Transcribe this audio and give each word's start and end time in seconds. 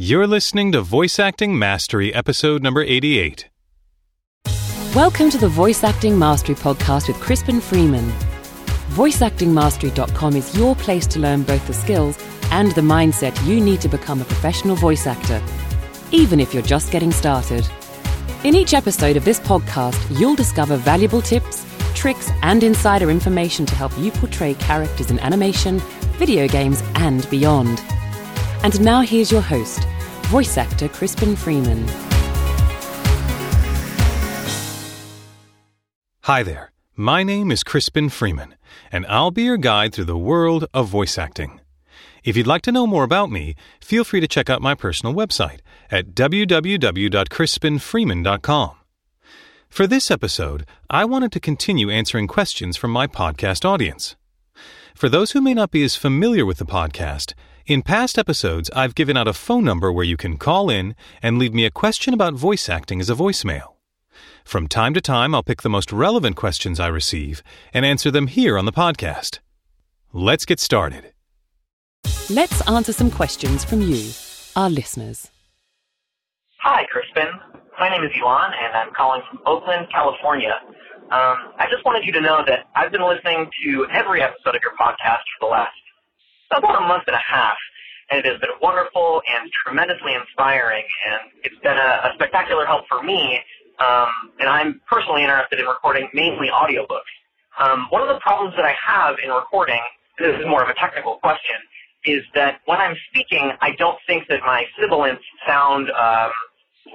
You're 0.00 0.28
listening 0.28 0.70
to 0.70 0.80
Voice 0.80 1.18
Acting 1.18 1.58
Mastery, 1.58 2.14
episode 2.14 2.62
number 2.62 2.82
88. 2.82 3.48
Welcome 4.94 5.28
to 5.28 5.38
the 5.38 5.48
Voice 5.48 5.82
Acting 5.82 6.16
Mastery 6.16 6.54
podcast 6.54 7.08
with 7.08 7.18
Crispin 7.18 7.60
Freeman. 7.60 8.08
VoiceActingMastery.com 8.90 10.36
is 10.36 10.56
your 10.56 10.76
place 10.76 11.04
to 11.08 11.18
learn 11.18 11.42
both 11.42 11.66
the 11.66 11.74
skills 11.74 12.16
and 12.52 12.70
the 12.76 12.80
mindset 12.80 13.44
you 13.44 13.60
need 13.60 13.80
to 13.80 13.88
become 13.88 14.20
a 14.20 14.24
professional 14.24 14.76
voice 14.76 15.04
actor, 15.04 15.42
even 16.12 16.38
if 16.38 16.54
you're 16.54 16.62
just 16.62 16.92
getting 16.92 17.10
started. 17.10 17.68
In 18.44 18.54
each 18.54 18.74
episode 18.74 19.16
of 19.16 19.24
this 19.24 19.40
podcast, 19.40 20.00
you'll 20.16 20.36
discover 20.36 20.76
valuable 20.76 21.22
tips, 21.22 21.66
tricks, 21.96 22.30
and 22.42 22.62
insider 22.62 23.10
information 23.10 23.66
to 23.66 23.74
help 23.74 23.90
you 23.98 24.12
portray 24.12 24.54
characters 24.54 25.10
in 25.10 25.18
animation, 25.18 25.80
video 26.20 26.46
games, 26.46 26.84
and 26.94 27.28
beyond. 27.30 27.82
And 28.62 28.80
now 28.80 29.02
here's 29.02 29.30
your 29.30 29.40
host, 29.40 29.86
voice 30.26 30.58
actor 30.58 30.88
Crispin 30.88 31.36
Freeman. 31.36 31.86
Hi 36.22 36.42
there. 36.42 36.72
My 36.96 37.22
name 37.22 37.52
is 37.52 37.62
Crispin 37.62 38.08
Freeman, 38.08 38.56
and 38.90 39.06
I'll 39.06 39.30
be 39.30 39.44
your 39.44 39.56
guide 39.56 39.94
through 39.94 40.06
the 40.06 40.18
world 40.18 40.66
of 40.74 40.88
voice 40.88 41.16
acting. 41.16 41.60
If 42.24 42.36
you'd 42.36 42.48
like 42.48 42.62
to 42.62 42.72
know 42.72 42.88
more 42.88 43.04
about 43.04 43.30
me, 43.30 43.54
feel 43.80 44.02
free 44.02 44.18
to 44.20 44.26
check 44.26 44.50
out 44.50 44.60
my 44.60 44.74
personal 44.74 45.14
website 45.14 45.60
at 45.90 46.08
www.crispinfreeman.com. 46.08 48.70
For 49.68 49.86
this 49.86 50.10
episode, 50.10 50.66
I 50.90 51.04
wanted 51.04 51.30
to 51.32 51.40
continue 51.40 51.88
answering 51.88 52.26
questions 52.26 52.76
from 52.76 52.90
my 52.90 53.06
podcast 53.06 53.64
audience. 53.64 54.16
For 54.94 55.08
those 55.08 55.30
who 55.30 55.40
may 55.40 55.54
not 55.54 55.70
be 55.70 55.84
as 55.84 55.94
familiar 55.94 56.44
with 56.44 56.58
the 56.58 56.66
podcast, 56.66 57.34
in 57.68 57.82
past 57.82 58.18
episodes 58.18 58.70
I've 58.74 58.94
given 58.94 59.16
out 59.16 59.28
a 59.28 59.34
phone 59.34 59.62
number 59.62 59.92
where 59.92 60.04
you 60.04 60.16
can 60.16 60.38
call 60.38 60.70
in 60.70 60.96
and 61.22 61.38
leave 61.38 61.52
me 61.52 61.66
a 61.66 61.70
question 61.70 62.14
about 62.14 62.32
voice 62.32 62.68
acting 62.68 62.98
as 62.98 63.10
a 63.10 63.14
voicemail. 63.14 63.74
From 64.42 64.66
time 64.66 64.94
to 64.94 65.02
time, 65.02 65.34
I'll 65.34 65.42
pick 65.42 65.60
the 65.60 65.68
most 65.68 65.92
relevant 65.92 66.34
questions 66.34 66.80
I 66.80 66.86
receive 66.86 67.42
and 67.74 67.84
answer 67.84 68.10
them 68.10 68.26
here 68.26 68.56
on 68.56 68.64
the 68.64 68.72
podcast. 68.72 69.40
Let's 70.14 70.46
get 70.46 70.58
started. 70.58 71.12
Let's 72.30 72.66
answer 72.66 72.94
some 72.94 73.10
questions 73.10 73.64
from 73.64 73.82
you, 73.82 74.12
our 74.56 74.70
listeners. 74.70 75.30
Hi, 76.62 76.86
Crispin. 76.86 77.28
My 77.78 77.90
name 77.90 78.02
is 78.02 78.10
Elon, 78.18 78.52
and 78.64 78.74
I'm 78.74 78.94
calling 78.94 79.20
from 79.28 79.40
Oakland, 79.44 79.88
California. 79.92 80.54
Um, 81.10 81.52
I 81.58 81.66
just 81.70 81.84
wanted 81.84 82.06
you 82.06 82.12
to 82.12 82.20
know 82.22 82.42
that 82.46 82.60
I've 82.74 82.92
been 82.92 83.06
listening 83.06 83.50
to 83.64 83.86
every 83.92 84.22
episode 84.22 84.56
of 84.56 84.62
your 84.62 84.72
podcast 84.80 85.24
for 85.38 85.46
the 85.46 85.46
last 85.46 85.72
about 86.50 86.82
a 86.82 86.86
month 86.86 87.04
and 87.06 87.16
a 87.16 87.22
half, 87.26 87.56
and 88.10 88.24
it 88.24 88.26
has 88.26 88.40
been 88.40 88.56
wonderful 88.62 89.22
and 89.28 89.50
tremendously 89.64 90.14
inspiring, 90.14 90.84
and 91.10 91.30
it's 91.44 91.60
been 91.62 91.76
a, 91.76 92.08
a 92.08 92.10
spectacular 92.14 92.64
help 92.64 92.86
for 92.88 93.02
me. 93.02 93.40
Um, 93.78 94.10
and 94.40 94.48
I'm 94.48 94.80
personally 94.90 95.22
interested 95.22 95.60
in 95.60 95.66
recording 95.66 96.08
mainly 96.12 96.48
audiobooks. 96.48 97.12
Um, 97.60 97.86
one 97.90 98.02
of 98.02 98.08
the 98.08 98.18
problems 98.20 98.54
that 98.56 98.64
I 98.64 98.74
have 98.74 99.16
in 99.22 99.30
recording, 99.30 99.80
this 100.18 100.34
is 100.38 100.46
more 100.46 100.62
of 100.62 100.68
a 100.68 100.74
technical 100.74 101.16
question, 101.16 101.56
is 102.04 102.22
that 102.34 102.60
when 102.66 102.78
I'm 102.78 102.96
speaking, 103.10 103.52
I 103.60 103.72
don't 103.78 103.98
think 104.06 104.26
that 104.28 104.40
my 104.40 104.64
sibilants 104.80 105.22
sound 105.46 105.90
um, 105.90 106.30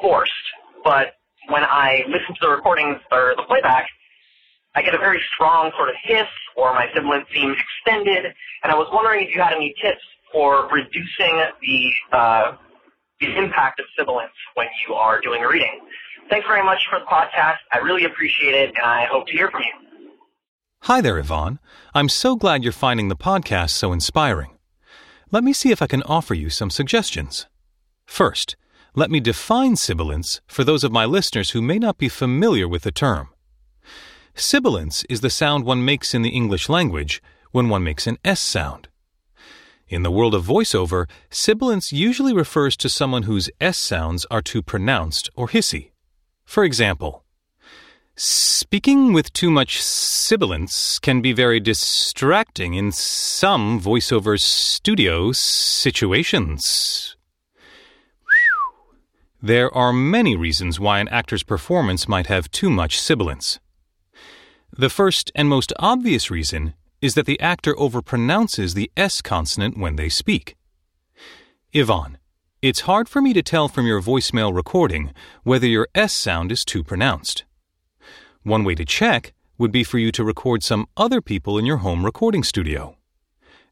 forced. 0.02 0.32
But 0.84 1.16
when 1.50 1.64
I 1.64 2.04
listen 2.08 2.36
to 2.36 2.42
the 2.42 2.50
recordings 2.50 2.98
or 3.12 3.34
the 3.38 3.44
playback, 3.44 3.88
I 4.76 4.82
get 4.82 4.96
a 4.96 4.98
very 4.98 5.22
strong 5.36 5.72
sort 5.78 5.90
of 5.90 5.96
hiss, 6.04 6.28
or 6.58 6.74
my 6.74 6.88
sibilants 6.94 7.30
seem 7.34 7.54
extended. 7.54 8.34
And 8.64 8.72
I 8.72 8.76
was 8.76 8.88
wondering 8.92 9.28
if 9.28 9.36
you 9.36 9.42
had 9.42 9.54
any 9.54 9.74
tips 9.82 10.02
for 10.34 10.68
reducing 10.70 11.44
the 11.62 11.92
uh, 12.12 12.58
the 13.22 13.38
impact 13.38 13.80
of 13.80 13.86
sibilants 13.98 14.34
when 14.56 14.68
you 14.86 14.96
are 14.96 15.22
doing 15.22 15.44
a 15.44 15.48
reading. 15.48 15.80
Thanks 16.30 16.46
very 16.48 16.64
much 16.64 16.80
for 16.90 17.00
the 17.00 17.06
podcast. 17.06 17.58
I 17.72 17.78
really 17.78 18.04
appreciate 18.04 18.54
it, 18.56 18.74
and 18.76 18.86
I 18.86 19.06
hope 19.06 19.28
to 19.28 19.34
hear 19.34 19.50
from 19.50 19.62
you. 19.62 20.10
Hi 20.82 21.00
there, 21.00 21.18
Yvonne. 21.18 21.60
I'm 21.94 22.10
so 22.10 22.36
glad 22.36 22.64
you're 22.64 22.74
finding 22.74 23.08
the 23.08 23.16
podcast 23.16 23.70
so 23.70 23.94
inspiring. 23.94 24.58
Let 25.32 25.44
me 25.44 25.54
see 25.54 25.72
if 25.72 25.82
I 25.82 25.88
can 25.88 26.04
offer 26.04 26.34
you 26.34 26.50
some 26.50 26.70
suggestions. 26.70 27.48
First, 28.06 28.58
let 28.96 29.10
me 29.10 29.20
define 29.20 29.76
sibilance 29.76 30.42
for 30.48 30.64
those 30.64 30.84
of 30.84 30.92
my 30.92 31.06
listeners 31.06 31.52
who 31.52 31.62
may 31.62 31.80
not 31.80 31.98
be 31.98 32.10
familiar 32.10 32.68
with 32.68 32.84
the 32.84 32.92
term. 32.92 33.30
Sibilance 34.36 35.06
is 35.10 35.22
the 35.22 35.30
sound 35.30 35.64
one 35.64 35.86
makes 35.86 36.14
in 36.14 36.22
the 36.22 36.30
English 36.30 36.68
language 36.68 37.22
when 37.52 37.70
one 37.70 37.84
makes 37.84 38.06
an 38.08 38.18
S 38.26 38.42
sound. 38.42 38.88
In 39.94 40.02
the 40.02 40.10
world 40.10 40.34
of 40.34 40.44
voiceover, 40.44 41.08
sibilance 41.30 41.94
usually 41.94 42.34
refers 42.34 42.76
to 42.78 42.90
someone 42.90 43.24
whose 43.24 43.52
S 43.62 43.78
sounds 43.78 44.26
are 44.32 44.42
too 44.42 44.64
pronounced 44.64 45.30
or 45.36 45.50
hissy. 45.50 45.92
For 46.46 46.64
example, 46.64 47.24
speaking 48.16 49.14
with 49.14 49.32
too 49.34 49.52
much 49.52 49.84
sibilance 49.84 50.98
can 50.98 51.22
be 51.22 51.32
very 51.32 51.60
distracting 51.60 52.74
in 52.74 52.92
some 52.92 53.80
voiceover 53.80 54.40
studio 54.40 55.32
situations. 55.32 57.16
There 59.44 59.72
are 59.78 59.94
many 59.94 60.36
reasons 60.36 60.80
why 60.80 61.02
an 61.02 61.08
actor's 61.10 61.44
performance 61.44 62.08
might 62.08 62.26
have 62.26 62.50
too 62.50 62.72
much 62.72 63.00
sibilance. 63.00 63.60
The 64.76 64.90
first 64.90 65.32
and 65.36 65.48
most 65.48 65.72
obvious 65.78 66.32
reason 66.32 66.74
is 67.04 67.16
that 67.16 67.26
the 67.26 67.40
actor 67.42 67.74
overpronounces 67.74 68.76
the 68.76 68.90
S 68.96 69.22
consonant 69.22 69.78
when 69.78 69.98
they 69.98 70.08
speak. 70.08 70.56
Yvonne, 71.74 72.18
it's 72.62 72.88
hard 72.92 73.10
for 73.10 73.22
me 73.22 73.34
to 73.34 73.44
tell 73.44 73.68
from 73.68 73.86
your 73.86 74.02
voicemail 74.02 74.56
recording 74.56 75.14
whether 75.44 75.68
your 75.68 75.90
S 75.94 76.16
sound 76.16 76.50
is 76.50 76.64
too 76.64 76.82
pronounced. 76.82 77.44
One 78.44 78.64
way 78.64 78.74
to 78.76 78.86
check 78.86 79.34
would 79.58 79.74
be 79.74 79.84
for 79.84 79.98
you 79.98 80.14
to 80.14 80.24
record 80.24 80.64
some 80.64 80.86
other 80.96 81.20
people 81.20 81.58
in 81.58 81.66
your 81.66 81.84
home 81.84 82.06
recording 82.06 82.42
studio. 82.42 82.96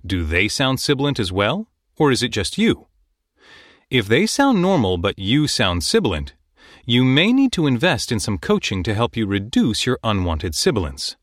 Do 0.06 0.26
they 0.26 0.50
sound 0.50 0.82
sibilant 0.82 1.18
as 1.18 1.32
well, 1.32 1.70
or 1.96 2.12
is 2.12 2.22
it 2.22 2.34
just 2.34 2.58
you? 2.58 2.88
If 3.90 4.10
they 4.10 4.26
sound 4.26 4.62
normal 4.62 4.98
but 4.98 5.18
you 5.18 5.48
sound 5.48 5.86
sibilant, 5.86 6.34
you 6.86 7.06
may 7.06 7.32
need 7.32 7.54
to 7.54 7.66
invest 7.66 8.12
in 8.12 8.20
some 8.20 8.38
coaching 8.38 8.84
to 8.84 8.94
help 8.94 9.16
you 9.16 9.26
reduce 9.26 9.86
your 9.86 10.00
unwanted 10.04 10.54
sibilance. 10.54 11.16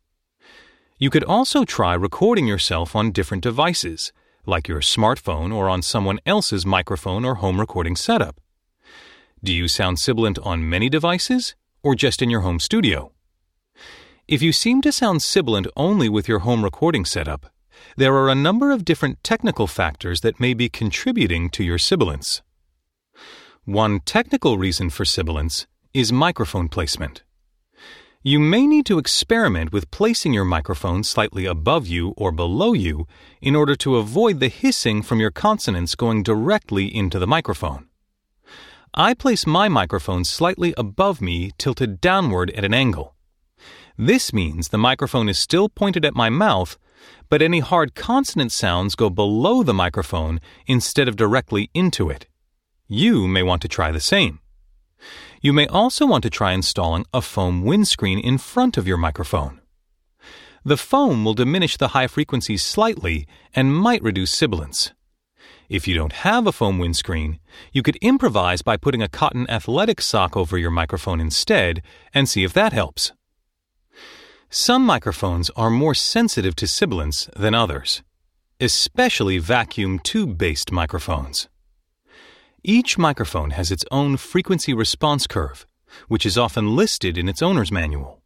You 1.01 1.11
could 1.11 1.23
also 1.23 1.65
try 1.65 1.95
recording 1.95 2.49
yourself 2.49 2.97
on 2.97 3.13
different 3.13 3.45
devices 3.45 4.13
like 4.47 4.67
your 4.67 4.81
smartphone 4.81 5.55
or 5.55 5.69
on 5.69 5.81
someone 5.81 6.19
else's 6.27 6.67
microphone 6.67 7.25
or 7.25 7.37
home 7.37 7.61
recording 7.61 7.95
setup? 7.95 8.41
Do 9.45 9.55
you 9.55 9.69
sound 9.69 10.01
sibilant 10.01 10.41
on 10.41 10.69
many 10.69 10.89
devices 10.89 11.55
or 11.85 11.95
just 11.95 12.21
in 12.21 12.31
your 12.31 12.41
home 12.41 12.59
studio? 12.59 13.13
If 14.27 14.43
you 14.43 14.51
seem 14.53 14.83
to 14.83 14.91
sound 14.91 15.23
sibilant 15.23 15.69
only 15.77 16.09
with 16.09 16.27
your 16.27 16.41
home 16.41 16.65
recording 16.65 17.05
setup, 17.05 17.47
there 17.97 18.17
are 18.17 18.29
a 18.29 18.35
number 18.35 18.73
of 18.73 18.85
different 18.85 19.23
technical 19.23 19.69
factors 19.69 20.23
that 20.23 20.41
may 20.41 20.53
be 20.53 20.69
contributing 20.69 21.49
to 21.51 21.63
your 21.63 21.79
sibilance. 21.79 22.43
One 23.65 24.01
technical 24.01 24.59
reason 24.59 24.91
for 24.91 25.05
sibilance 25.05 25.69
is 25.95 26.13
microphone 26.13 26.69
placement. 26.69 27.23
You 28.23 28.41
may 28.41 28.67
need 28.67 28.84
to 28.87 28.99
experiment 28.99 29.73
with 29.73 29.93
placing 29.93 30.33
your 30.33 30.45
microphone 30.45 31.05
slightly 31.05 31.47
above 31.47 31.87
you 31.87 32.15
or 32.17 32.33
below 32.33 32.73
you 32.73 33.06
in 33.41 33.55
order 33.55 33.77
to 33.77 33.97
avoid 33.97 34.41
the 34.41 34.49
hissing 34.49 35.03
from 35.03 35.21
your 35.21 35.31
consonants 35.31 35.95
going 35.95 36.25
directly 36.25 36.93
into 36.93 37.21
the 37.21 37.29
microphone. 37.29 37.89
I 38.93 39.15
place 39.15 39.47
my 39.47 39.69
microphone 39.69 40.25
slightly 40.25 40.75
above 40.77 41.21
me, 41.21 41.53
tilted 41.59 42.01
downward 42.01 42.51
at 42.51 42.65
an 42.65 42.75
angle. 42.75 43.15
This 43.97 44.33
means 44.33 44.69
the 44.69 44.79
microphone 44.79 45.29
is 45.29 45.39
still 45.39 45.69
pointed 45.69 46.05
at 46.05 46.17
my 46.17 46.29
mouth, 46.29 46.77
but 47.29 47.41
any 47.41 47.61
hard 47.61 47.95
consonant 47.95 48.50
sounds 48.50 48.97
go 48.97 49.11
below 49.11 49.62
the 49.62 49.75
microphone 49.75 50.41
instead 50.67 51.06
of 51.06 51.15
directly 51.15 51.71
into 51.73 52.11
it. 52.11 52.27
You 52.89 53.29
may 53.29 53.45
want 53.45 53.62
to 53.62 53.69
try 53.69 53.93
the 53.93 54.00
same. 54.00 54.41
You 55.40 55.52
may 55.52 55.67
also 55.69 56.06
want 56.06 56.23
to 56.25 56.31
try 56.31 56.52
installing 56.52 57.06
a 57.12 57.23
foam 57.23 57.62
windscreen 57.62 58.19
in 58.19 58.38
front 58.38 58.76
of 58.76 58.88
your 58.88 58.96
microphone. 58.96 59.61
The 60.64 60.76
foam 60.76 61.25
will 61.25 61.35
diminish 61.35 61.76
the 61.76 61.88
high 61.88 62.08
frequencies 62.08 62.62
slightly 62.62 63.26
and 63.55 63.75
might 63.75 64.02
reduce 64.02 64.32
sibilance. 64.32 64.93
If 65.69 65.87
you 65.87 65.94
don't 65.94 66.25
have 66.25 66.46
a 66.46 66.52
foam 66.52 66.79
windscreen, 66.79 67.38
you 67.73 67.82
could 67.82 67.96
improvise 67.96 68.62
by 68.62 68.76
putting 68.76 69.02
a 69.02 69.08
cotton 69.08 69.49
athletic 69.49 70.00
sock 70.00 70.37
over 70.37 70.58
your 70.58 70.70
microphone 70.70 71.20
instead 71.20 71.82
and 72.12 72.29
see 72.29 72.43
if 72.43 72.52
that 72.55 72.73
helps. 72.73 73.12
Some 74.50 74.84
microphones 74.84 75.50
are 75.56 75.70
more 75.70 75.94
sensitive 75.94 76.56
to 76.56 76.67
sibilance 76.67 77.29
than 77.37 77.55
others, 77.55 78.02
especially 78.61 79.38
vacuum 79.38 79.99
tube 79.99 80.38
based 80.38 80.73
microphones. 80.73 81.49
Each 82.69 82.99
microphone 82.99 83.53
has 83.53 83.70
its 83.70 83.87
own 83.91 84.19
frequency 84.19 84.75
response 84.75 85.26
curve, 85.26 85.67
which 86.06 86.26
is 86.26 86.37
often 86.37 86.76
listed 86.76 87.17
in 87.17 87.26
its 87.26 87.41
owner's 87.41 87.73
manual. 87.73 88.20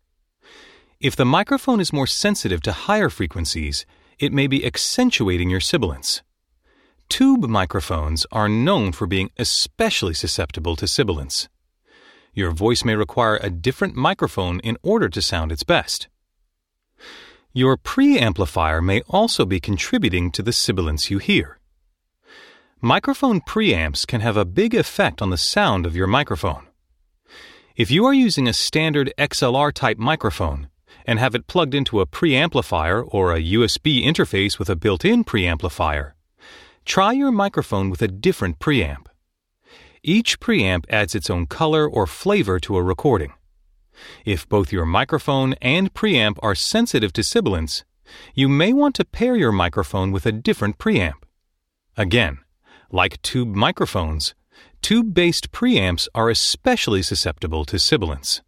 If 0.99 1.15
the 1.15 1.25
microphone 1.25 1.79
is 1.79 1.93
more 1.93 2.09
sensitive 2.09 2.61
to 2.63 2.73
higher 2.73 3.09
frequencies, 3.09 3.87
it 4.19 4.33
may 4.33 4.49
be 4.49 4.67
accentuating 4.67 5.49
your 5.49 5.61
sibilance. 5.61 6.23
Tube 7.09 7.49
microphones 7.49 8.27
are 8.33 8.49
known 8.49 8.91
for 8.91 9.07
being 9.07 9.31
especially 9.37 10.13
susceptible 10.13 10.75
to 10.75 10.89
sibilance. 10.89 11.49
Your 12.35 12.51
voice 12.51 12.85
may 12.85 12.97
require 12.97 13.37
a 13.37 13.49
different 13.49 13.95
microphone 13.95 14.59
in 14.65 14.77
order 14.83 15.09
to 15.09 15.23
sound 15.23 15.53
its 15.53 15.63
best. 15.63 16.09
Your 17.53 17.77
preamplifier 17.77 18.85
may 18.85 19.03
also 19.03 19.47
be 19.47 19.61
contributing 19.61 20.33
to 20.33 20.43
the 20.43 20.53
sibilance 20.53 21.13
you 21.13 21.19
hear. 21.19 21.61
Microphone 22.85 23.41
preamps 23.41 24.05
can 24.05 24.23
have 24.23 24.37
a 24.37 24.45
big 24.45 24.75
effect 24.75 25.23
on 25.23 25.31
the 25.31 25.37
sound 25.37 25.87
of 25.87 25.95
your 25.95 26.09
microphone. 26.09 26.67
If 27.77 27.93
you 27.93 28.05
are 28.05 28.13
using 28.13 28.49
a 28.49 28.53
standard 28.53 29.15
XLR 29.17 29.73
type 29.73 29.99
microphone 29.99 30.69
and 31.07 31.21
have 31.21 31.37
it 31.37 31.47
plugged 31.47 31.77
into 31.77 32.01
a 32.01 32.07
preamplifier 32.07 33.07
or 33.07 33.33
a 33.33 33.41
USB 33.41 34.05
interface 34.05 34.59
with 34.59 34.69
a 34.69 34.75
built 34.75 35.05
in 35.05 35.23
preamplifier, 35.23 36.15
try 36.85 37.13
your 37.13 37.31
microphone 37.31 37.89
with 37.89 38.03
a 38.03 38.09
different 38.09 38.59
preamp. 38.59 39.07
Each 40.03 40.41
preamp 40.41 40.85
adds 40.91 41.15
its 41.15 41.31
own 41.31 41.47
color 41.47 41.89
or 41.89 42.09
flavor 42.09 42.59
to 42.59 42.77
a 42.77 42.83
recording. 42.83 43.33
If 44.25 44.49
both 44.49 44.73
your 44.73 44.87
microphone 44.87 45.55
and 45.63 45.95
preamp 45.95 46.37
are 46.43 46.57
sensitive 46.57 47.13
to 47.13 47.23
sibilance, 47.23 47.85
you 48.35 48.49
may 48.49 48.73
want 48.73 48.97
to 48.97 49.05
pair 49.05 49.37
your 49.37 49.53
microphone 49.53 50.11
with 50.11 50.27
a 50.27 50.33
different 50.33 50.79
preamp. 50.79 51.23
Again, 51.97 52.39
like 52.93 53.21
tube 53.23 53.55
microphones, 53.55 54.35
tube 54.83 55.15
based 55.15 55.51
preamps 55.51 56.07
are 56.15 56.31
especially 56.31 57.03
susceptible 57.03 57.65
to 57.65 57.79
sibilance. 57.79 58.43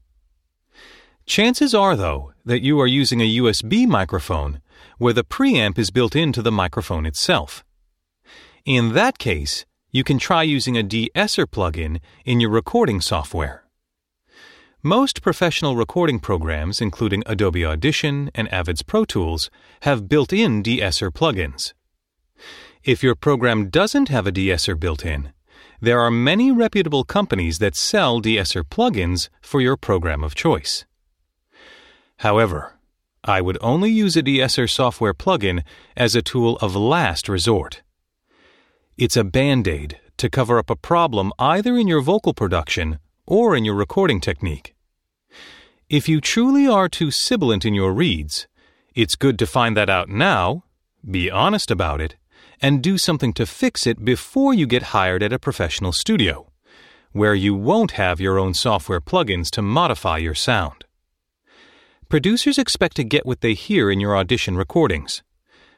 Chances 1.27 1.75
are, 1.75 1.97
though, 1.97 2.35
that 2.45 2.63
you 2.63 2.79
are 2.79 2.87
using 2.87 3.21
a 3.21 3.37
USB 3.39 3.87
microphone 3.87 4.61
where 4.99 5.15
the 5.15 5.25
preamp 5.25 5.79
is 5.79 5.91
built 5.91 6.15
into 6.15 6.43
the 6.43 6.53
microphone 6.53 7.07
itself. 7.07 7.65
In 8.67 8.93
that 8.93 9.19
case, 9.19 9.65
you 9.91 10.05
can 10.05 10.19
try 10.19 10.43
using 10.43 10.77
a 10.77 10.83
de-esser 10.83 11.47
plugin 11.47 12.01
in 12.25 12.41
your 12.41 12.51
recording 12.51 13.01
software. 13.01 13.65
Most 14.83 15.23
professional 15.23 15.77
recording 15.77 16.19
programs, 16.21 16.83
including 16.83 17.23
Adobe 17.25 17.65
Audition 17.65 18.31
and 18.35 18.53
Avid's 18.53 18.83
Pro 18.83 19.07
Tools, 19.07 19.51
have 19.81 20.09
built 20.09 20.31
in 20.31 20.63
de-esser 20.63 21.11
plugins. 21.11 21.73
If 22.85 23.03
your 23.03 23.15
program 23.15 23.71
doesn't 23.71 24.11
have 24.11 24.27
a 24.27 24.33
de-esser 24.33 24.75
built 24.75 25.07
in, 25.07 25.33
there 25.81 26.01
are 26.01 26.11
many 26.11 26.53
reputable 26.53 27.03
companies 27.03 27.59
that 27.59 27.75
sell 27.75 28.21
de-esser 28.21 28.63
plugins 28.63 29.31
for 29.41 29.63
your 29.63 29.79
program 29.79 30.23
of 30.23 30.35
choice. 30.35 30.85
However, 32.19 32.75
I 33.25 33.41
would 33.41 33.57
only 33.63 33.91
use 33.91 34.19
a 34.19 34.23
de-esser 34.23 34.69
software 34.69 35.15
plugin 35.15 35.63
as 35.97 36.15
a 36.15 36.21
tool 36.21 36.59
of 36.59 36.77
last 36.77 37.27
resort. 37.27 37.81
It's 38.99 39.17
a 39.17 39.25
band 39.25 39.67
aid 39.67 39.99
to 40.19 40.29
cover 40.29 40.59
up 40.59 40.69
a 40.69 40.77
problem 40.77 41.33
either 41.39 41.79
in 41.79 41.89
your 41.89 42.03
vocal 42.03 42.35
production 42.35 42.99
or 43.25 43.57
in 43.57 43.65
your 43.65 43.77
recording 43.77 44.21
technique. 44.21 44.75
If 45.89 46.07
you 46.07 46.21
truly 46.21 46.67
are 46.67 46.91
too 46.91 47.11
sibilant 47.11 47.65
in 47.65 47.73
your 47.73 47.95
reads, 47.95 48.47
it's 48.95 49.17
good 49.17 49.39
to 49.39 49.47
find 49.47 49.75
that 49.75 49.89
out 49.89 50.11
now, 50.11 50.65
be 51.11 51.31
honest 51.31 51.71
about 51.71 52.03
it, 52.03 52.17
and 52.65 52.83
do 52.83 52.97
something 52.97 53.35
to 53.35 53.45
fix 53.45 53.87
it 53.87 54.03
before 54.03 54.55
you 54.55 54.67
get 54.67 54.95
hired 54.95 55.23
at 55.23 55.35
a 55.35 55.39
professional 55.39 55.93
studio, 55.93 56.51
where 57.13 57.35
you 57.35 57.55
won't 57.55 57.91
have 57.91 58.23
your 58.23 58.39
own 58.39 58.55
software 58.55 59.03
plugins 59.03 59.51
to 59.51 59.61
modify 59.61 60.17
your 60.17 60.35
sound. 60.35 60.87
Producers 62.09 62.57
expect 62.57 62.97
to 62.97 63.05
get 63.05 63.27
what 63.27 63.43
they 63.43 63.53
hear 63.53 63.91
in 63.91 64.01
your 64.01 64.17
audition 64.17 64.57
recordings. 64.57 65.23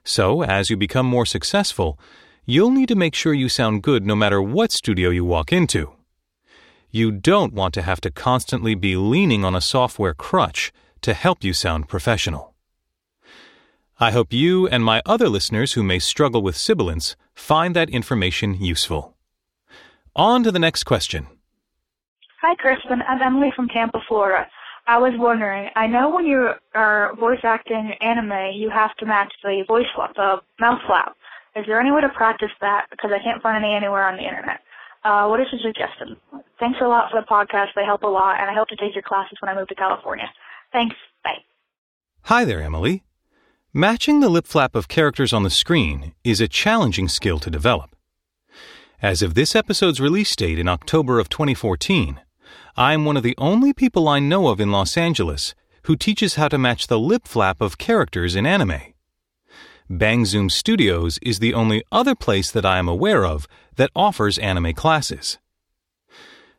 So, 0.05 0.45
as 0.45 0.71
you 0.71 0.77
become 0.77 1.07
more 1.07 1.27
successful, 1.27 1.99
you'll 2.45 2.71
need 2.71 2.87
to 2.87 2.95
make 2.95 3.17
sure 3.17 3.35
you 3.35 3.49
sound 3.49 3.83
good 3.83 4.07
no 4.07 4.15
matter 4.15 4.41
what 4.41 4.71
studio 4.71 5.11
you 5.11 5.25
walk 5.25 5.53
into. 5.53 5.91
You 6.93 7.11
don't 7.11 7.53
want 7.53 7.75
to 7.75 7.83
have 7.83 8.01
to 8.03 8.13
constantly 8.13 8.77
be 8.77 8.95
leaning 8.95 9.45
on 9.45 9.57
a 9.57 9.61
software 9.61 10.15
crutch 10.15 10.73
to 11.01 11.15
help 11.15 11.43
you 11.43 11.53
sound 11.53 11.89
professional. 11.89 12.55
I 13.99 14.11
hope 14.11 14.31
you 14.31 14.69
and 14.69 14.85
my 14.85 15.01
other 15.07 15.27
listeners 15.27 15.73
who 15.73 15.83
may 15.83 15.99
struggle 15.99 16.43
with 16.43 16.55
sibilance 16.55 17.17
find 17.35 17.75
that 17.75 17.89
information 17.89 18.53
useful. 18.53 19.17
On 20.15 20.43
to 20.43 20.53
the 20.53 20.59
next 20.59 20.85
question. 20.85 21.29
Hi, 22.43 22.55
Crispin. 22.57 23.01
I'm 23.09 23.23
Emily 23.23 23.53
from 23.57 23.69
Tampa, 23.69 24.01
Florida. 24.07 24.47
I 24.87 24.99
was 24.99 25.15
wondering, 25.17 25.71
I 25.77 25.87
know 25.87 26.11
when 26.11 26.27
you 26.27 26.51
are 26.75 27.17
voice 27.17 27.41
acting 27.43 27.95
anime, 28.03 28.53
you 28.55 28.69
have 28.69 28.95
to 28.97 29.07
match 29.07 29.33
the 29.43 29.65
voice 29.67 29.87
flap, 29.95 30.15
the 30.15 30.43
mouth 30.61 30.81
flap. 30.87 31.17
Is 31.57 31.65
there 31.67 31.81
any 31.81 31.91
way 31.91 32.03
to 32.03 32.11
practice 32.11 32.53
that? 32.61 32.89
Because 32.91 33.13
I 33.15 33.25
can't 33.25 33.43
find 33.43 33.65
any 33.65 33.75
anywhere 33.75 34.07
on 34.07 34.19
the 34.19 34.25
internet. 34.25 34.61
Uh, 35.05 35.27
what 35.27 35.41
is 35.41 35.47
your 35.51 35.63
suggestion? 35.63 36.19
Thanks 36.61 36.79
a 36.83 36.87
lot 36.87 37.11
for 37.11 37.19
the 37.19 37.27
podcast. 37.27 37.69
They 37.75 37.87
help 37.87 38.03
a 38.03 38.07
lot, 38.07 38.41
and 38.41 38.51
I 38.51 38.55
hope 38.55 38.69
to 38.69 38.77
take 38.77 38.95
your 38.95 39.03
classes 39.03 39.39
when 39.41 39.49
I 39.49 39.59
move 39.59 39.69
to 39.69 39.75
California. 39.75 40.27
Thanks. 40.71 40.97
Bye. 41.25 41.41
Hi 42.25 42.45
there, 42.45 42.61
Emily. 42.61 43.06
Matching 43.77 44.21
the 44.21 44.31
lip 44.31 44.47
flap 44.47 44.75
of 44.75 44.89
characters 44.89 45.35
on 45.35 45.43
the 45.43 45.51
screen 45.51 46.15
is 46.25 46.41
a 46.41 46.49
challenging 46.49 47.09
skill 47.09 47.39
to 47.41 47.51
develop. 47.51 47.95
As 49.03 49.21
of 49.21 49.35
this 49.35 49.55
episode's 49.55 50.01
release 50.01 50.35
date 50.35 50.59
in 50.59 50.67
October 50.67 51.21
of 51.21 51.29
2014, 51.29 52.19
I 52.75 52.95
am 52.95 53.05
one 53.05 53.19
of 53.19 53.23
the 53.23 53.35
only 53.37 53.75
people 53.75 54.09
I 54.09 54.19
know 54.19 54.49
of 54.49 54.63
in 54.63 54.73
Los 54.73 54.97
Angeles 54.97 55.55
who 55.83 55.95
teaches 55.95 56.37
how 56.37 56.49
to 56.49 56.57
match 56.57 56.87
the 56.87 56.99
lip 56.99 57.29
flap 57.29 57.61
of 57.61 57.77
characters 57.77 58.35
in 58.35 58.47
anime. 58.47 58.81
Bang 59.91 60.25
Zoom 60.25 60.49
Studios 60.49 61.19
is 61.21 61.39
the 61.39 61.53
only 61.53 61.85
other 61.93 62.15
place 62.15 62.51
that 62.51 62.65
I 62.65 62.79
am 62.79 62.89
aware 62.89 63.27
of 63.27 63.47
that 63.75 63.91
offers 63.95 64.39
anime 64.39 64.73
classes. 64.73 65.37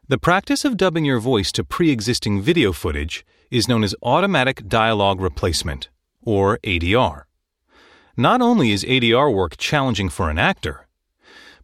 The 0.08 0.19
practice 0.19 0.64
of 0.64 0.78
dubbing 0.78 1.06
your 1.06 1.19
voice 1.19 1.52
to 1.54 1.64
pre 1.64 1.90
existing 1.90 2.44
video 2.44 2.72
footage 2.72 3.25
is 3.50 3.68
known 3.68 3.84
as 3.84 3.96
automatic 4.04 4.68
dialogue 4.68 5.19
replacement, 5.19 5.90
or 6.24 6.60
ADR. 6.64 7.24
Not 8.16 8.42
only 8.42 8.72
is 8.72 8.84
ADR 8.84 9.34
work 9.34 9.58
challenging 9.58 10.10
for 10.10 10.30
an 10.30 10.40
actor, 10.40 10.88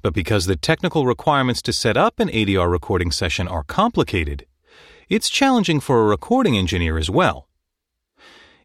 but 0.01 0.13
because 0.13 0.45
the 0.45 0.55
technical 0.55 1.05
requirements 1.05 1.61
to 1.63 1.73
set 1.73 1.97
up 1.97 2.19
an 2.19 2.29
ADR 2.29 2.69
recording 2.69 3.11
session 3.11 3.47
are 3.47 3.63
complicated, 3.63 4.45
it's 5.09 5.29
challenging 5.29 5.79
for 5.79 6.01
a 6.01 6.05
recording 6.05 6.57
engineer 6.57 6.97
as 6.97 7.09
well. 7.09 7.47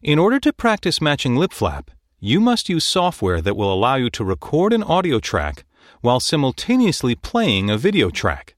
In 0.01 0.19
order 0.19 0.39
to 0.39 0.53
practice 0.53 1.01
matching 1.01 1.35
lip 1.35 1.51
flap, 1.51 1.91
you 2.19 2.39
must 2.39 2.69
use 2.69 2.85
software 2.85 3.41
that 3.41 3.55
will 3.55 3.73
allow 3.73 3.95
you 3.95 4.09
to 4.11 4.23
record 4.23 4.73
an 4.73 4.83
audio 4.83 5.19
track 5.19 5.65
while 6.01 6.19
simultaneously 6.19 7.15
playing 7.15 7.69
a 7.69 7.77
video 7.77 8.09
track. 8.09 8.55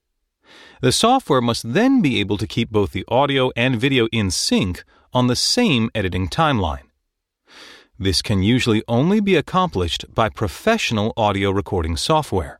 The 0.80 0.92
software 0.92 1.40
must 1.40 1.72
then 1.72 2.02
be 2.02 2.20
able 2.20 2.38
to 2.38 2.46
keep 2.46 2.70
both 2.70 2.92
the 2.92 3.04
audio 3.08 3.52
and 3.56 3.80
video 3.80 4.08
in 4.12 4.30
sync 4.30 4.84
on 5.12 5.28
the 5.28 5.36
same 5.36 5.90
editing 5.94 6.28
timeline. 6.28 6.91
This 7.98 8.22
can 8.22 8.42
usually 8.42 8.82
only 8.88 9.20
be 9.20 9.36
accomplished 9.36 10.06
by 10.12 10.28
professional 10.28 11.12
audio 11.16 11.50
recording 11.50 11.96
software. 11.96 12.58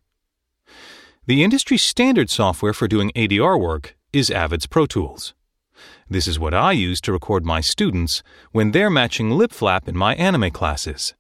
The 1.27 1.43
industry 1.43 1.79
standard 1.79 2.29
software 2.29 2.75
for 2.75 2.87
doing 2.87 3.11
ADR 3.17 3.59
work 3.59 3.97
is 4.13 4.31
Avid's 4.31 4.67
Pro 4.67 4.85
Tools. 4.87 5.33
This 6.09 6.29
is 6.29 6.39
what 6.39 6.53
I 6.53 6.73
use 6.73 7.01
to 7.03 7.13
record 7.13 7.47
my 7.47 7.63
students 7.63 8.23
when 8.53 8.73
they're 8.73 8.91
matching 8.91 9.31
lip 9.31 9.53
flap 9.53 9.89
in 9.89 9.97
my 9.97 10.15
anime 10.17 10.51
classes. 10.51 11.15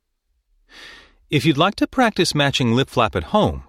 If 1.31 1.47
you'd 1.47 1.57
like 1.57 1.77
to 1.77 1.87
practice 1.87 2.35
matching 2.35 2.75
lip 2.75 2.91
flap 2.91 3.17
at 3.17 3.33
home, 3.33 3.65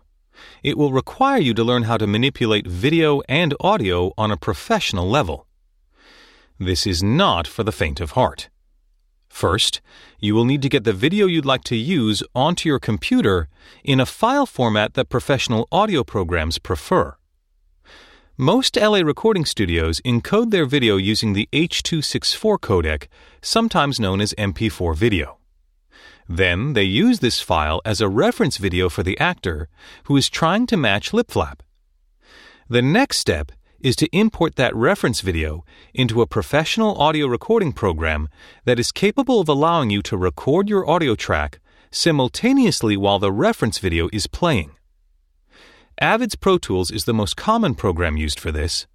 it 0.62 0.78
will 0.78 0.92
require 0.92 1.40
you 1.40 1.54
to 1.54 1.64
learn 1.64 1.84
how 1.84 1.96
to 1.98 2.06
manipulate 2.06 2.68
video 2.68 3.22
and 3.30 3.56
audio 3.62 4.12
on 4.18 4.30
a 4.30 4.38
professional 4.38 5.10
level. 5.10 5.48
This 6.60 6.86
is 6.86 7.02
not 7.02 7.48
for 7.48 7.64
the 7.64 7.72
faint 7.72 8.02
of 8.02 8.12
heart. 8.12 8.50
First, 9.34 9.82
you 10.20 10.36
will 10.36 10.46
need 10.46 10.62
to 10.62 10.70
get 10.70 10.84
the 10.84 10.94
video 10.94 11.26
you'd 11.26 11.44
like 11.44 11.64
to 11.64 11.76
use 11.76 12.22
onto 12.36 12.70
your 12.70 12.78
computer 12.78 13.50
in 13.84 14.00
a 14.00 14.06
file 14.06 14.46
format 14.46 14.94
that 14.94 15.10
professional 15.10 15.68
audio 15.72 16.04
programs 16.04 16.60
prefer. 16.60 17.16
Most 18.38 18.78
LA 18.78 19.00
recording 19.00 19.44
studios 19.44 20.00
encode 20.02 20.52
their 20.52 20.68
video 20.68 20.98
using 20.98 21.34
the 21.34 21.50
H.264 21.52 22.60
codec, 22.60 23.08
sometimes 23.42 24.00
known 24.00 24.22
as 24.22 24.36
MP4 24.38 24.96
video. 24.96 25.40
Then 26.30 26.74
they 26.74 26.84
use 26.84 27.20
this 27.20 27.42
file 27.42 27.82
as 27.84 28.02
a 28.02 28.08
reference 28.08 28.58
video 28.58 28.88
for 28.88 29.02
the 29.02 29.20
actor 29.20 29.68
who 30.04 30.16
is 30.16 30.30
trying 30.30 30.68
to 30.68 30.78
match 30.78 31.12
lip 31.12 31.32
flap. 31.32 31.64
The 32.70 32.84
next 32.84 33.18
step 33.18 33.52
is 33.84 33.98
to 33.98 34.08
import 34.18 34.56
that 34.56 34.76
reference 34.76 35.20
video 35.20 35.66
into 35.94 36.22
a 36.22 36.28
professional 36.28 36.98
audio 37.00 37.28
recording 37.28 37.74
program 37.74 38.30
that 38.64 38.80
is 38.80 38.92
capable 38.92 39.42
of 39.42 39.50
allowing 39.50 39.90
you 39.90 40.02
to 40.02 40.18
record 40.18 40.70
your 40.70 40.90
audio 40.90 41.14
track 41.14 41.60
simultaneously 41.92 42.96
while 42.96 43.20
the 43.20 43.32
reference 43.32 43.78
video 43.78 44.10
is 44.14 44.26
playing. 44.26 44.72
Avid's 46.00 46.36
Pro 46.36 46.58
Tools 46.58 46.90
is 46.90 47.04
the 47.04 47.14
most 47.14 47.36
common 47.36 47.76
program 47.76 48.18
used 48.18 48.40
for 48.40 48.52
this, 48.52 48.88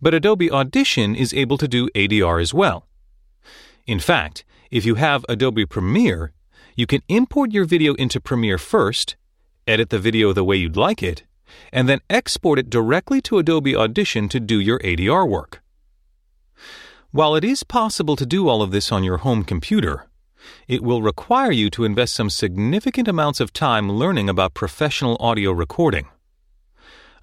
but 0.00 0.14
Adobe 0.14 0.50
Audition 0.50 1.14
is 1.14 1.34
able 1.34 1.58
to 1.58 1.68
do 1.68 1.88
ADR 1.90 2.40
as 2.40 2.52
well. 2.52 2.88
In 3.86 4.00
fact, 4.00 4.44
if 4.70 4.84
you 4.84 4.96
have 4.96 5.24
Adobe 5.28 5.66
Premiere, 5.66 6.32
you 6.74 6.86
can 6.86 7.02
import 7.08 7.52
your 7.52 7.66
video 7.66 7.94
into 7.94 8.20
Premiere 8.20 8.58
first, 8.58 9.16
edit 9.66 9.90
the 9.90 9.98
video 9.98 10.32
the 10.32 10.44
way 10.44 10.56
you'd 10.56 10.76
like 10.76 11.02
it, 11.02 11.24
and 11.72 11.88
then 11.88 12.00
export 12.08 12.58
it 12.58 12.70
directly 12.70 13.20
to 13.22 13.38
Adobe 13.38 13.76
Audition 13.76 14.28
to 14.28 14.40
do 14.40 14.60
your 14.60 14.78
ADR 14.80 15.28
work. 15.28 15.62
While 17.12 17.34
it 17.34 17.44
is 17.44 17.62
possible 17.64 18.16
to 18.16 18.26
do 18.26 18.48
all 18.48 18.62
of 18.62 18.70
this 18.70 18.92
on 18.92 19.02
your 19.02 19.18
home 19.18 19.42
computer, 19.44 20.06
it 20.68 20.82
will 20.82 21.02
require 21.02 21.50
you 21.50 21.68
to 21.70 21.84
invest 21.84 22.14
some 22.14 22.30
significant 22.30 23.08
amounts 23.08 23.40
of 23.40 23.52
time 23.52 23.90
learning 23.90 24.28
about 24.28 24.54
professional 24.54 25.16
audio 25.20 25.50
recording. 25.50 26.06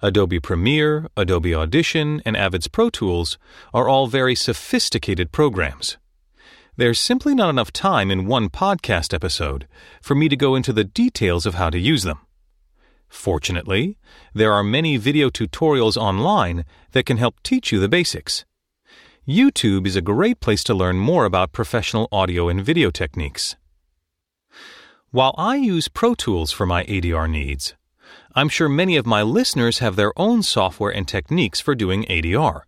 Adobe 0.00 0.38
Premiere, 0.38 1.08
Adobe 1.16 1.54
Audition, 1.54 2.22
and 2.24 2.36
Avid's 2.36 2.68
Pro 2.68 2.88
Tools 2.88 3.38
are 3.74 3.88
all 3.88 4.06
very 4.06 4.34
sophisticated 4.34 5.32
programs. 5.32 5.96
There's 6.76 7.00
simply 7.00 7.34
not 7.34 7.50
enough 7.50 7.72
time 7.72 8.08
in 8.10 8.26
one 8.26 8.50
podcast 8.50 9.12
episode 9.12 9.66
for 10.00 10.14
me 10.14 10.28
to 10.28 10.36
go 10.36 10.54
into 10.54 10.72
the 10.72 10.84
details 10.84 11.46
of 11.46 11.54
how 11.54 11.70
to 11.70 11.78
use 11.78 12.04
them. 12.04 12.20
Fortunately, 13.08 13.96
there 14.34 14.52
are 14.52 14.62
many 14.62 14.96
video 14.96 15.30
tutorials 15.30 15.96
online 15.96 16.64
that 16.92 17.06
can 17.06 17.16
help 17.16 17.42
teach 17.42 17.72
you 17.72 17.80
the 17.80 17.88
basics. 17.88 18.44
YouTube 19.26 19.86
is 19.86 19.96
a 19.96 20.00
great 20.00 20.40
place 20.40 20.64
to 20.64 20.74
learn 20.74 20.96
more 20.96 21.24
about 21.24 21.52
professional 21.52 22.08
audio 22.10 22.48
and 22.48 22.64
video 22.64 22.90
techniques. 22.90 23.56
While 25.10 25.34
I 25.36 25.56
use 25.56 25.88
Pro 25.88 26.14
Tools 26.14 26.52
for 26.52 26.66
my 26.66 26.84
ADR 26.84 27.28
needs, 27.30 27.74
I'm 28.34 28.48
sure 28.48 28.68
many 28.68 28.96
of 28.96 29.06
my 29.06 29.22
listeners 29.22 29.78
have 29.78 29.96
their 29.96 30.18
own 30.18 30.42
software 30.42 30.92
and 30.92 31.08
techniques 31.08 31.60
for 31.60 31.74
doing 31.74 32.04
ADR, 32.04 32.62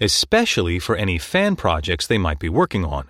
especially 0.00 0.78
for 0.78 0.96
any 0.96 1.18
fan 1.18 1.54
projects 1.56 2.06
they 2.06 2.18
might 2.18 2.38
be 2.38 2.48
working 2.48 2.84
on. 2.84 3.08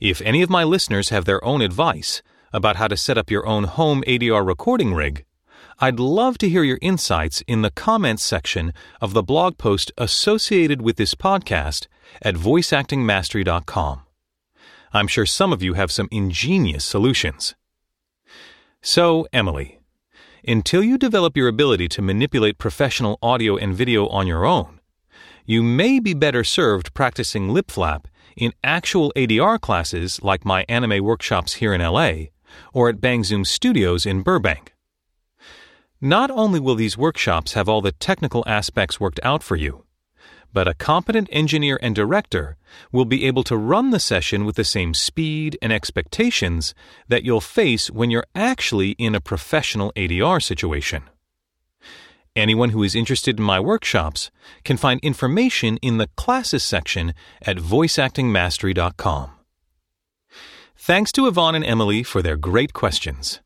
If 0.00 0.20
any 0.22 0.42
of 0.42 0.50
my 0.50 0.62
listeners 0.62 1.08
have 1.08 1.24
their 1.24 1.44
own 1.44 1.60
advice 1.60 2.22
about 2.52 2.76
how 2.76 2.88
to 2.88 2.96
set 2.96 3.18
up 3.18 3.30
your 3.30 3.46
own 3.46 3.64
home 3.64 4.04
ADR 4.06 4.46
recording 4.46 4.94
rig, 4.94 5.24
I'd 5.80 6.00
love 6.00 6.38
to 6.38 6.48
hear 6.48 6.64
your 6.64 6.80
insights 6.82 7.40
in 7.46 7.62
the 7.62 7.70
comments 7.70 8.24
section 8.24 8.72
of 9.00 9.12
the 9.12 9.22
blog 9.22 9.58
post 9.58 9.92
associated 9.96 10.82
with 10.82 10.96
this 10.96 11.14
podcast 11.14 11.86
at 12.20 12.34
voiceactingmastery.com. 12.34 14.02
I'm 14.92 15.06
sure 15.06 15.24
some 15.24 15.52
of 15.52 15.62
you 15.62 15.74
have 15.74 15.92
some 15.92 16.08
ingenious 16.10 16.84
solutions. 16.84 17.54
So, 18.82 19.28
Emily, 19.32 19.78
until 20.44 20.82
you 20.82 20.98
develop 20.98 21.36
your 21.36 21.46
ability 21.46 21.86
to 21.90 22.02
manipulate 22.02 22.58
professional 22.58 23.16
audio 23.22 23.56
and 23.56 23.72
video 23.72 24.08
on 24.08 24.26
your 24.26 24.44
own, 24.44 24.80
you 25.46 25.62
may 25.62 26.00
be 26.00 26.12
better 26.12 26.42
served 26.42 26.92
practicing 26.92 27.50
lip 27.50 27.70
flap 27.70 28.08
in 28.36 28.52
actual 28.64 29.12
ADR 29.14 29.60
classes 29.60 30.20
like 30.24 30.44
my 30.44 30.64
anime 30.68 31.04
workshops 31.04 31.54
here 31.54 31.72
in 31.72 31.80
LA 31.80 32.30
or 32.72 32.88
at 32.88 33.00
Bang 33.00 33.22
Zoom 33.22 33.44
Studios 33.44 34.04
in 34.04 34.22
Burbank. 34.22 34.74
Not 36.00 36.30
only 36.30 36.60
will 36.60 36.76
these 36.76 36.96
workshops 36.96 37.54
have 37.54 37.68
all 37.68 37.80
the 37.80 37.90
technical 37.90 38.44
aspects 38.46 39.00
worked 39.00 39.18
out 39.24 39.42
for 39.42 39.56
you, 39.56 39.84
but 40.52 40.68
a 40.68 40.74
competent 40.74 41.28
engineer 41.32 41.76
and 41.82 41.94
director 41.94 42.56
will 42.92 43.04
be 43.04 43.24
able 43.24 43.42
to 43.44 43.56
run 43.56 43.90
the 43.90 43.98
session 43.98 44.44
with 44.44 44.54
the 44.54 44.64
same 44.64 44.94
speed 44.94 45.58
and 45.60 45.72
expectations 45.72 46.72
that 47.08 47.24
you'll 47.24 47.40
face 47.40 47.90
when 47.90 48.10
you're 48.10 48.26
actually 48.34 48.90
in 48.92 49.16
a 49.16 49.20
professional 49.20 49.92
ADR 49.96 50.40
situation. 50.40 51.02
Anyone 52.36 52.70
who 52.70 52.84
is 52.84 52.94
interested 52.94 53.38
in 53.38 53.44
my 53.44 53.58
workshops 53.58 54.30
can 54.62 54.76
find 54.76 55.00
information 55.00 55.78
in 55.78 55.98
the 55.98 56.08
classes 56.16 56.62
section 56.62 57.12
at 57.42 57.56
voiceactingmastery.com. 57.56 59.30
Thanks 60.76 61.10
to 61.12 61.26
Yvonne 61.26 61.56
and 61.56 61.64
Emily 61.64 62.04
for 62.04 62.22
their 62.22 62.36
great 62.36 62.72
questions. 62.72 63.40